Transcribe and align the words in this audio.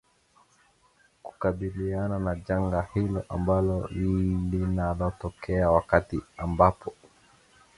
kukabiliana 1.23 2.19
na 2.19 2.35
janga 2.35 2.87
hilo 2.93 3.25
ambalo 3.29 3.87
linatokea 3.87 5.71
wakti 5.71 6.21
ambapo 6.37 6.93